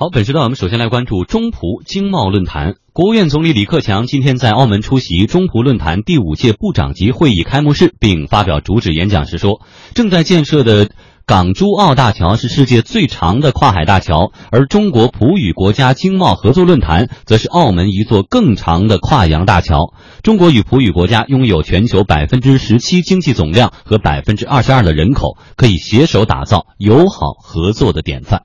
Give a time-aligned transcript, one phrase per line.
[0.00, 2.76] 好，本时段我们首先来关注中葡经贸论坛。
[2.94, 9.60] 国务院总理李克强今天在澳门出席中葡论坛第五届部长级会议开幕式，并发表主旨演讲时说
[9.94, 10.88] ：“正在建设的。”
[11.28, 19.92] 港珠澳大桥是世界最长的跨海大桥，而中国葡语国家经贸合作论坛则是澳门一座更长的跨洋大桥。
[20.22, 28.44] 中国与葡语国家拥有全球百分之十七经济总量和百分之二十二的人口，可以携手打造友好合作的典范。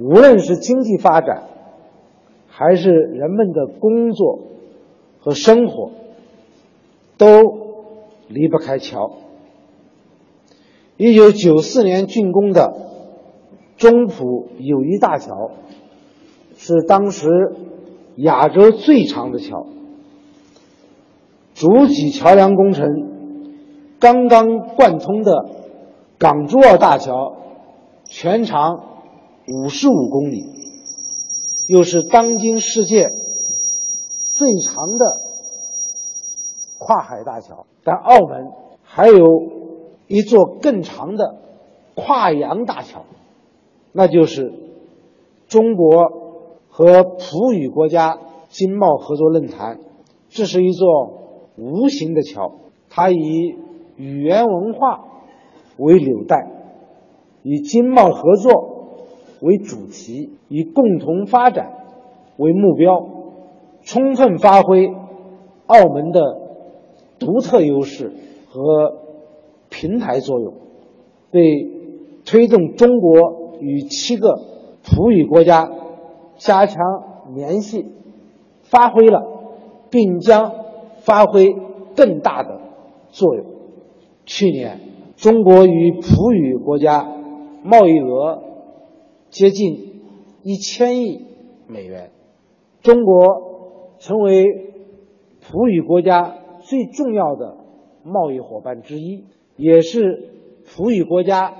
[0.00, 1.42] 无论是经济发展，
[2.48, 4.38] 还是人们的工作
[5.18, 5.90] 和生活，
[7.18, 7.28] 都
[8.26, 9.12] 离不开桥。
[10.96, 12.74] 一九九四年竣工的
[13.76, 15.50] 中葡友谊大桥
[16.56, 17.28] 是当时
[18.16, 19.66] 亚洲最长的桥。
[21.54, 22.86] 主体桥梁工程
[23.98, 25.44] 刚刚贯通的
[26.18, 27.34] 港珠澳大桥，
[28.04, 28.89] 全长
[29.48, 30.44] 五十五公里，
[31.68, 33.08] 又是当今世界
[34.36, 35.20] 最长的
[36.78, 37.66] 跨海大桥。
[37.84, 39.60] 但澳门还有。
[40.12, 41.36] 一座更长的
[41.94, 43.04] 跨洋大桥，
[43.92, 44.52] 那就是
[45.46, 46.02] 中国
[46.68, 49.78] 和葡语国家经贸合作论坛。
[50.28, 52.54] 这是一座无形的桥，
[52.88, 53.54] 它以
[53.94, 55.04] 语言文化
[55.76, 56.50] 为纽带，
[57.44, 58.79] 以经贸合作
[59.42, 61.70] 为主题，以共同发展
[62.36, 63.06] 为目标，
[63.82, 64.88] 充分发挥
[65.66, 66.20] 澳门的
[67.18, 68.12] 独特优势
[68.48, 69.00] 和。
[69.72, 70.54] 平台作用，
[71.30, 71.40] 对
[72.26, 74.34] 推动中国与七个
[74.82, 75.70] 葡语国家
[76.38, 76.76] 加强
[77.36, 77.86] 联系
[78.64, 79.22] 发挥了，
[79.88, 80.52] 并将
[81.02, 81.54] 发挥
[81.94, 82.60] 更大的
[83.10, 83.46] 作用。
[84.26, 84.80] 去年，
[85.14, 87.06] 中国与葡语国家
[87.62, 88.42] 贸易额
[89.30, 90.02] 接近
[90.42, 91.24] 一千亿
[91.66, 92.10] 美元，
[92.82, 94.44] 中国成为
[95.40, 97.56] 葡语国家最重要的
[98.02, 99.24] 贸易伙伴之一。
[99.56, 100.30] 也是
[100.64, 101.54] 葡语国家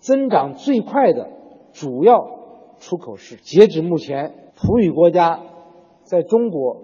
[0.00, 1.30] 增长最快的
[1.72, 2.26] 主要
[2.78, 3.36] 出口市。
[3.36, 5.40] 截止目前，葡语国家
[6.02, 6.82] 在中国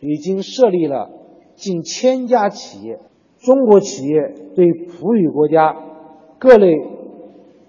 [0.00, 1.10] 已经设立了
[1.56, 3.00] 近千家企业，
[3.38, 5.76] 中国企业对葡语国家
[6.38, 6.72] 各类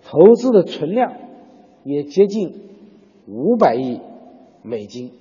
[0.03, 1.11] 投资的存量
[1.83, 2.53] 也接近
[3.27, 3.99] 五百亿
[4.61, 5.11] 美金，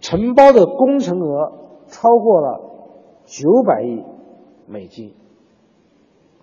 [0.00, 1.52] 承包的工程额
[1.86, 2.60] 超过了
[3.26, 4.02] 九百亿
[4.66, 5.12] 美金。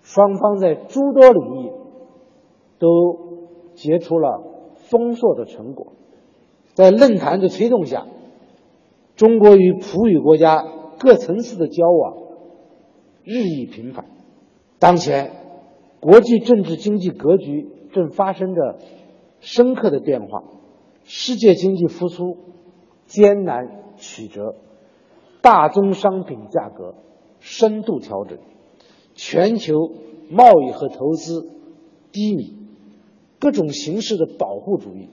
[0.02, 1.72] 双方在诸多领域
[2.78, 2.88] 都
[3.74, 4.42] 结出了
[4.74, 5.92] 丰硕的成果。
[6.74, 8.06] 在论坛的推动下，
[9.16, 10.64] 中国与葡语国家
[10.98, 12.16] 各层次的交往
[13.24, 14.06] 日益频繁。
[14.78, 15.32] 当前，
[16.00, 18.78] 国际政治经济格局正发生着
[19.40, 20.44] 深刻的变化，
[21.04, 22.36] 世界经济复苏
[23.06, 24.54] 艰难曲折，
[25.40, 26.94] 大宗商品价格
[27.40, 28.38] 深度调整。
[29.14, 29.74] 全球
[30.28, 31.48] 贸易和投资
[32.12, 32.54] 低迷，
[33.40, 35.08] 各种形式的保护主义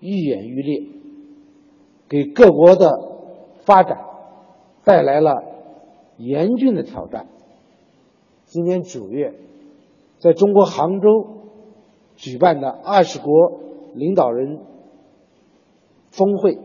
[0.00, 0.88] 愈演愈烈，
[2.08, 2.90] 给各国的
[3.66, 3.98] 发展
[4.84, 5.34] 带来了
[6.16, 7.26] 严峻的挑战。
[8.46, 9.34] 今年九月，
[10.18, 11.35] 在中国杭州
[12.16, 13.60] 举办的二十国
[13.94, 14.58] 领导人
[16.10, 16.58] 峰会，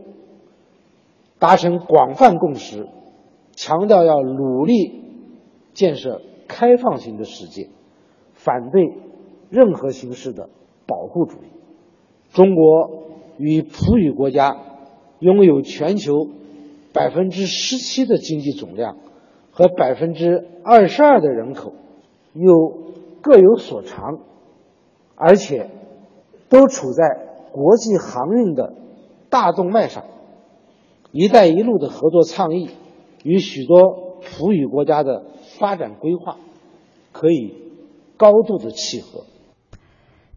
[1.40, 2.88] 达成广泛共识，
[3.52, 5.04] 强调要努力
[5.74, 6.22] 建设。
[6.54, 7.70] 开放型的世界，
[8.34, 8.92] 反对
[9.50, 10.50] 任何形式的
[10.86, 11.48] 保护主义。
[12.34, 12.90] 中国
[13.38, 14.58] 与葡语国家
[15.20, 16.28] 拥有全球
[16.92, 18.98] 百分之十七的经济总量
[19.52, 21.72] 和百分之二十二的人口，
[22.34, 22.74] 又
[23.22, 24.20] 各有所长，
[25.22, 25.70] 而且
[26.50, 27.04] 都处在
[27.52, 28.74] 国际航运的
[29.30, 30.04] 大动脉上。
[31.14, 32.70] “一带一路”的合作倡议
[33.24, 35.26] 与许多葡语国家的。
[35.60, 36.38] 发展规划
[37.12, 37.54] 可以
[38.18, 39.26] 高度的契合。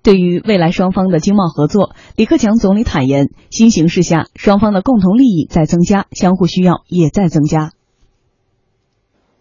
[0.03, 7.71] 对于未来双方的经贸合作，李克强总理坦言，新形势下双方的共同利益在增加，相互需要也在增加。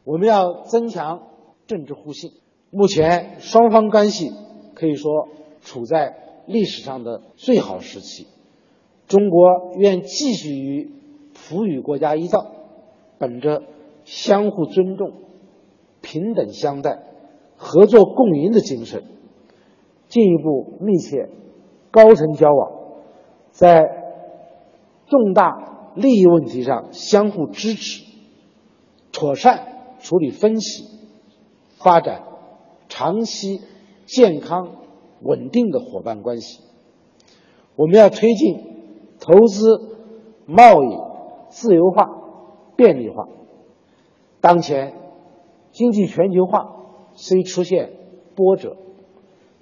[0.05, 1.23] 我们要增强
[1.67, 2.31] 政治互信。
[2.69, 4.31] 目前双方关系
[4.75, 5.29] 可以说
[5.61, 6.15] 处在
[6.45, 8.27] 历史上的最好时期。
[9.07, 10.91] 中国愿继续与
[11.33, 12.51] 葡语国家一道，
[13.17, 13.63] 本着
[14.05, 15.13] 相互尊重。
[16.05, 17.01] 平等相待、
[17.55, 19.05] 合作共赢的精神，
[20.09, 21.29] 进一步密切、
[21.91, 22.71] 高层交往，
[23.51, 23.85] 在
[25.07, 28.03] 重大利益问题上相互支持，
[29.13, 30.83] 妥善处理分歧，
[31.77, 32.23] 发展
[32.89, 33.61] 长期
[34.05, 34.75] 健康
[35.21, 36.61] 稳定的伙伴关系。
[37.75, 38.59] 我们要推进
[39.19, 39.97] 投资
[40.45, 40.97] 贸易
[41.49, 42.09] 自由化、
[42.75, 43.27] 便利化。
[44.41, 44.93] 当前
[45.71, 46.75] 经济全球化
[47.15, 47.91] 虽出现
[48.35, 48.75] 波折，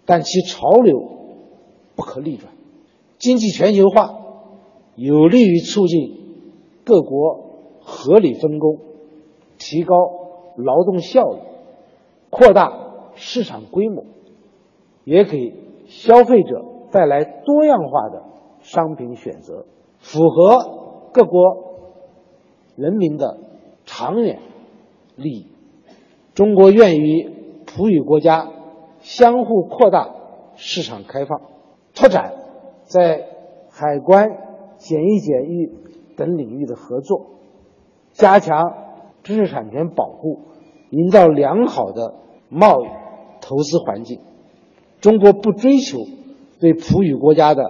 [0.05, 0.99] 但其潮流
[1.95, 2.51] 不可逆转。
[3.17, 4.19] 经济全球化
[4.95, 6.17] 有利于促进
[6.83, 8.79] 各国合理分工，
[9.57, 9.95] 提高
[10.55, 11.39] 劳动效率，
[12.31, 14.05] 扩大市场规模，
[15.03, 15.56] 也给
[15.86, 18.24] 消费者带来多样化的
[18.59, 19.65] 商品选择，
[19.98, 21.42] 符合各国
[22.75, 23.38] 人民的
[23.86, 24.39] 长远
[25.15, 25.48] 利益。
[26.33, 27.30] 中国愿与
[27.65, 28.50] 普语国家
[29.00, 30.15] 相互扩大
[30.56, 31.42] 市场开放，
[31.94, 32.33] 拓展
[32.83, 33.27] 在
[33.69, 34.30] 海关、
[34.77, 37.25] 检疫检疫等领域的合作，
[38.12, 38.74] 加强
[39.24, 40.39] 知识产权保护，
[40.89, 42.15] 营造良好的
[42.50, 42.86] 贸易
[43.42, 44.19] 投资环境。
[45.01, 45.98] 中国不追求
[46.59, 47.63] 对普语国家的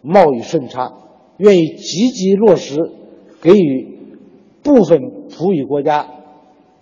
[0.00, 0.92] 贸易顺差，
[1.36, 2.92] 愿意积极落实
[3.42, 3.98] 给予
[4.62, 5.00] 部分
[5.36, 6.06] 普语国家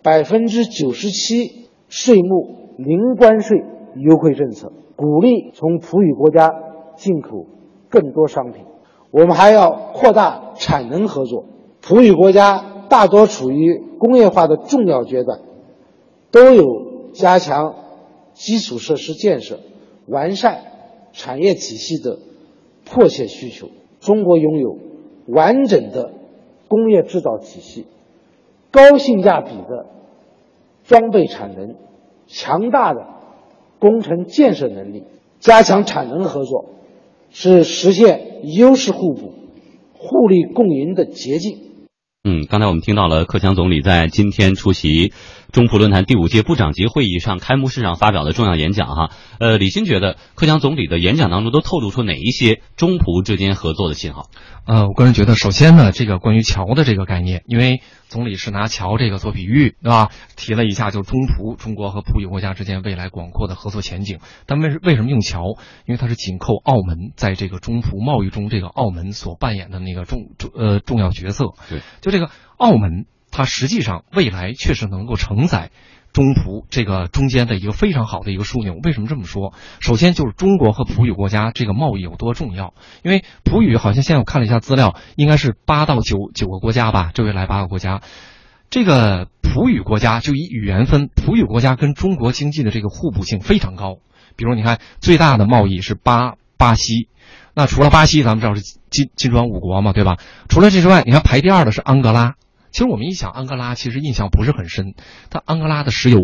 [0.02, 3.64] 百分之九十七税目零关税
[3.96, 6.50] 优惠政策，鼓励从普语国家
[6.96, 7.46] 进口
[7.88, 8.64] 更多商品。
[9.10, 11.46] 我们还要扩大产能合作。
[11.80, 15.40] 普语国家大多处于工业化的重要阶段，
[16.30, 16.64] 都有
[17.12, 17.74] 加强
[18.42, 19.60] 基础设施建设、
[20.06, 20.64] 完善
[21.12, 22.18] 产业体系的
[22.84, 23.68] 迫切需求。
[24.00, 24.78] 中国拥有
[25.28, 26.12] 完整的
[26.66, 27.86] 工业制造体系、
[28.72, 29.86] 高性价比的
[30.82, 31.76] 装备产能、
[32.26, 33.06] 强大的
[33.78, 35.04] 工程建设能力，
[35.38, 36.64] 加强产能合作
[37.30, 39.34] 是实现优势互补、
[39.96, 41.58] 互利共赢的捷径。
[42.24, 45.12] 嗯，刚才我们听到了克强总理在今天出席
[45.50, 49.10] 中葡论坛第五届部长级会议上开幕式上发表的重要演讲哈。
[49.40, 54.28] 呃，李欣觉得克强总理的演讲当中都透露出哪一些中葡之间合作的信号？
[54.64, 60.10] 呃，我个人觉得，首先呢，这个关于桥的这个概念，因为总理是拿桥这个做比喻，对吧？
[60.36, 64.20] 提了一下，就中葡中国和葡语国家之间未来广阔的合作前景。
[64.46, 65.56] 但为为什么用桥？
[65.86, 71.46] 因为它是紧扣澳门在这个中葡贸易中这个澳门所扮演的那个重重呃重要角色。
[71.68, 75.72] 对，就这个澳门，它实际上未来确实能够承载。
[76.12, 79.54] 中葡这个中间的一个非常好的一个枢纽，为什么这么说？
[79.80, 88.02] 首先就是中国和葡语国家这个贸易有多重要，因为葡语好像现在我看了一下资料，应该是八到九九个国家吧，这未来八个国家，
[88.68, 93.96] 这个葡语国家就以语言分，葡语国家跟中国经济的这个互补性非常高。
[94.36, 97.08] 比如你看，最大的贸易是巴巴西，
[97.54, 100.16] 那除了巴西，咱们知道是金金砖五国嘛，对吧？
[100.48, 102.34] 除了这之外，你看排第二的是安哥拉。
[102.70, 104.94] 其实我们一想安哥拉，其实印象不是很深。
[105.28, 106.18] 但安哥拉的石油、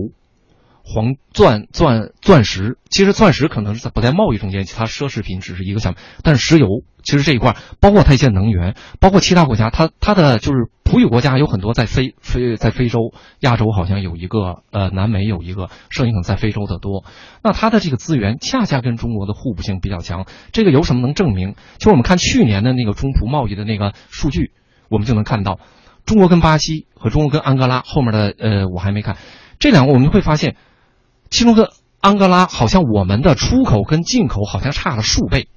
[0.88, 5.99] 黄钻、钻、钻石，其实钻石可能是在不在贸易中间，其他奢侈品只是一个项目。
[6.23, 6.67] 但是石油
[7.02, 17.05] 其实这一块，包括它一些能源，包括其他国家，它它的就是葡语国家有很多在非非在非洲、亚洲好像有一个，呃，南美有一个，剩下可能在非洲的多。
[17.44, 20.26] 那它的这个资源恰恰跟中国的互补性比较强。
[20.52, 21.55] 这个有什么能证明？
[21.76, 24.52] 其实我们看去年的那个中葡贸易的那个数据，
[24.88, 25.61] 我们就能看到。
[26.06, 29.19] 中国跟巴西和中国跟安哥拉后面的呃我还没看，
[29.58, 30.56] 这两个我们会发现，
[31.30, 35.48] 其中的安哥拉好像我们的出口跟进口好像差了数倍，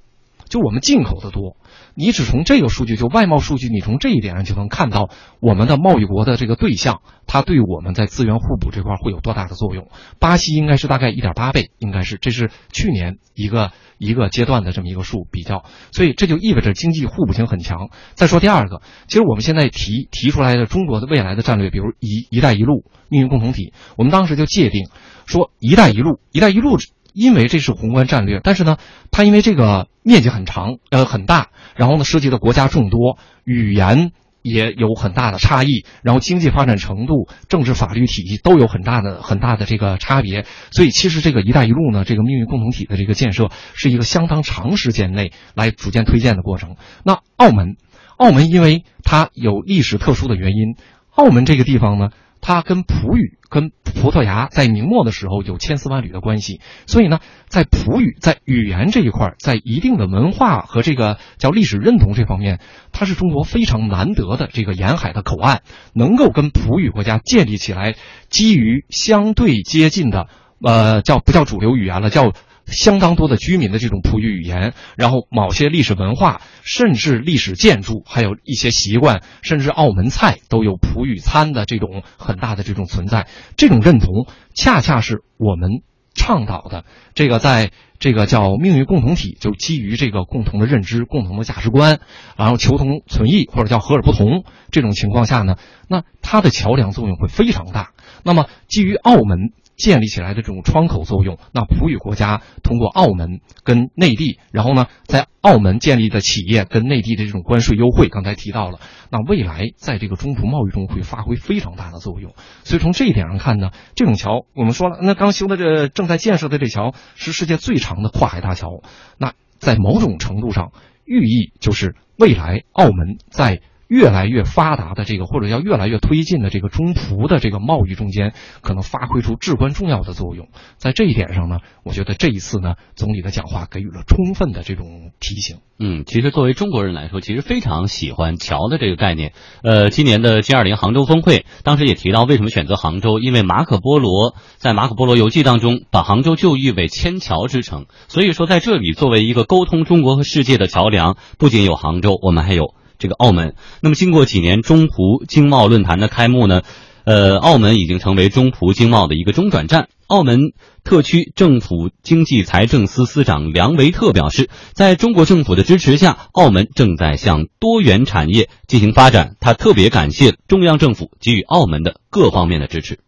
[0.48, 1.56] 就我们进口的多。
[1.94, 9.88] 你只从这个数据，就外贸数据，你从这一点上就能看到我们的贸易国的这个对象，它对我们在资源互补这块会有多大的作用。
[10.18, 17.90] 巴西应该是大概一点八倍，应该是这是去年一个一个阶段的这么一个数比较，所以这就意味着经济互补性很强。
[18.14, 24.88] 再说第二个，其实我们现在提提出来的中国的未来的战略，比如一一带一路命运共同体，我们当时就界定
[25.26, 26.78] 说一带一路，一带一路。
[27.12, 28.76] 因为这是宏观战略，但是呢，
[29.10, 46.76] 它因为这个面积很长，呃很大，然后呢涉及的国家众多，语言也有很大的差异，然后经济发展程度、政治法律体系都有很大的很大的这个差别，所以其实这个“一带一路”呢，这个命运共同体的这个建设是一个相当长时间内来逐渐推荐的过程。
[47.04, 47.76] 那澳门，
[48.16, 50.76] 澳门因为它有历史特殊的原因，
[51.14, 52.08] 澳门这个地方呢。
[52.42, 62.58] 它跟葡语、跟葡萄牙在明末的时候有千丝万缕的关系，所以呢，在葡语在语言这一块，在一定的文化和这个叫历史认同这方面，
[62.90, 65.62] 它是中国非常难得的这个沿海的口岸，
[65.94, 67.94] 能够跟葡语国家建立起来
[68.28, 70.26] 基于相对接近的，
[70.60, 72.32] 呃，叫不叫主流语言了，叫。
[72.66, 83.28] 相当多的居民的这种葡语语言，然后某些历史文化，甚至历史建筑，还有一些习惯，甚至澳门菜都有葡语餐的这种很大的这种存在。
[83.56, 85.82] 这种认同，恰恰是我们
[86.14, 92.00] 倡导的这个在这个叫命运共同体，就基于这个共同的认知、共同的价值观，
[92.36, 95.56] 然后求同存异或者叫和而不同这种情况下呢，
[95.88, 97.90] 那它的桥梁作用会非常大。
[98.24, 99.52] 那么基于澳门。
[99.76, 108.78] 建立起来的这种窗口作用，那葡语国家通过澳门跟内地，然后呢，在澳门建立的企业跟内地的这种关税优惠，刚才提到了，
[109.10, 112.34] 那未来在这个中葡贸易中会发挥非常大的作用。
[112.64, 118.82] 所以从这一点上看呢，这种桥我们说了，那刚修的这正在建设的这桥是世界最长的跨海大桥，
[119.18, 120.72] 那在某种程度上
[121.04, 123.60] 寓意就是未来澳门在。
[123.92, 128.32] 越来越发达的这个，或者叫越来越推进的这个中葡的这个贸易中间，
[128.62, 130.48] 可能发挥出至关重要的作用。
[130.78, 135.58] 在这一点上呢，我觉得这一次呢，总理的讲话给予了充分的这种提醒。
[135.78, 139.34] 嗯，其实作为中国人来说，其实非常喜欢桥的这个概念。
[139.62, 147.84] 呃，今年的 G 二零杭州峰会，当时也提到为什么选择杭州，因为马可波罗在马可波罗游记当中把杭州就誉为千桥之城。
[148.08, 152.74] 所以说，在这里作为一个沟通中国和世界的桥梁，不仅有杭州，我们还有。
[153.02, 156.62] 这个澳门，那么经过几年中葡经贸论坛的开幕呢，
[157.02, 159.88] 呃，澳门已经成为中葡经贸的一个中转站。
[160.06, 160.52] 澳门
[160.84, 169.34] 特区政府经济财政司司长梁维特表示，在中国政府的支持下，澳门正在向多元产业进行发展。
[169.40, 173.00] 他特别感谢中央政府给予澳门的各方面的支持。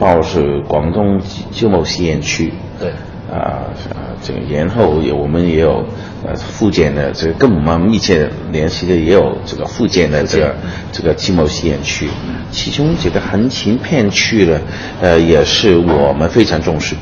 [0.00, 2.92] 澳是广东经贸试验区，对。
[3.34, 3.66] 啊，
[4.22, 5.84] 这个延后也我们也有
[6.24, 10.54] 呃福建的这个跟我们密切联系的也有这个福建的这个
[10.92, 12.08] 这个经贸试验区，
[12.52, 14.60] 其中这个横琴片区呢，
[15.00, 16.94] 呃也是我们非常重视，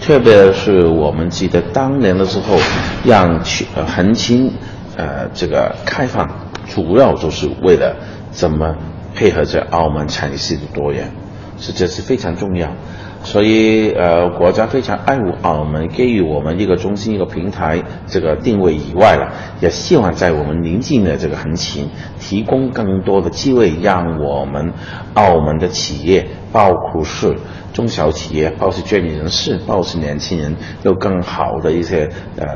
[0.00, 2.56] 特别是我们记得当年的时候
[3.04, 4.52] 让去横琴
[4.96, 6.30] 呃这个开放，
[6.72, 7.96] 主要就是为了
[8.30, 8.76] 怎么
[9.12, 11.10] 配合着澳门产业系的多元，
[11.58, 12.72] 是这是非常重要。
[13.22, 24.72] 所以，呃，国家非常爱护澳门，给予我们一个中心、一个平台这个定位以外了，也希望在我们临近的这个横琴提供更多的机会，让我们
[25.14, 27.36] 澳门的企业，包括是
[27.74, 32.46] 中小企业，包括是专业人士，包括是年轻人，有更好的一些呃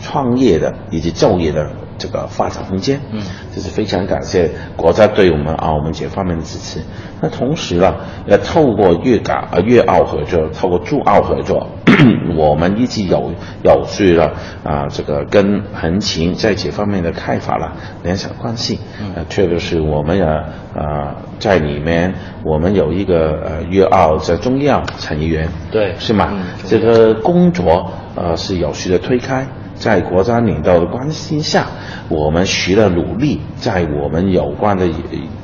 [0.00, 1.70] 创业的以及就业的。
[1.98, 3.20] 这个发展空间，嗯，
[3.54, 6.80] 这是非常感谢国家对我们澳门这方面的支持。
[7.20, 7.94] 那同时呢，
[8.26, 11.66] 要透过粤港啊粤澳合作，透过驻澳合作，
[12.36, 17.72] 我们一直有有序了啊，这个跟横琴在这方面的开发了
[18.02, 18.78] 联想关系。
[19.14, 22.12] 呃，特别是我们也啊在里面，
[22.44, 26.30] 我们有一个呃粤澳在中药产业园，对，是吗？
[26.66, 29.46] 这个工作呃是有序的推开。
[29.78, 31.66] 在国家领导的关心下，
[32.08, 34.88] 我们需了努力，在我们有关的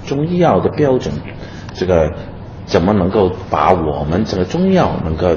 [0.06, 1.12] 中医药的标准，
[1.74, 2.10] 这个
[2.64, 5.36] 怎么能够把我们这个中药能够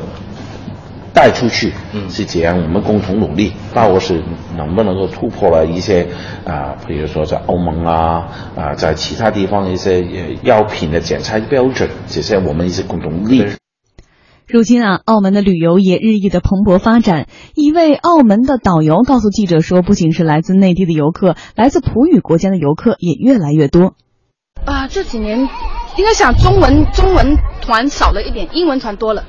[1.13, 1.73] 带出去？
[1.93, 4.21] 嗯，是这样，我们共同努力，包括是
[4.55, 6.07] 能不能够突破了一些
[6.45, 10.05] 啊，比如说在欧盟啊啊，在其他地方一些
[10.43, 13.45] 药品的检测标准，这些我们一些共同努力。
[14.47, 17.27] 如今啊，澳门的旅游也日益的蓬勃发展。
[17.55, 23.95] 一位澳门的导游告诉记者说，不仅是来自内地的游客，来自葡语国家的游客也越来越多。
[24.65, 25.39] 啊，这几年
[25.97, 29.23] 应该想中文中文团少了一点，英文团多了。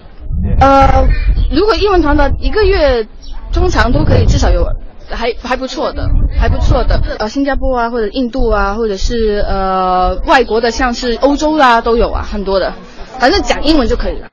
[0.61, 1.07] 呃，
[1.51, 3.09] 如果英文团的一个月
[3.53, 4.67] 通常都可以至少有
[5.09, 7.01] 还还不错的，还不错的。
[7.19, 12.75] 呃，新加坡啊，或者印度啊，或者是呃外国的，像是欧洲啊都有啊，很多的。
[13.19, 14.29] 反正讲英文就可以了。